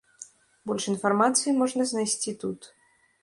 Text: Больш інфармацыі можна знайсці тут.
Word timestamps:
Больш 0.69 0.83
інфармацыі 0.93 1.53
можна 1.61 1.87
знайсці 1.91 2.35
тут. 2.47 2.59